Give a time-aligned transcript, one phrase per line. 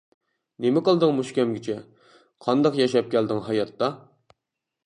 [0.65, 1.77] نېمە قىلدىڭ مۇشۇ كەمگىچە،
[2.47, 3.95] قانداق ياشاپ كەلدىڭ ھاياتتا.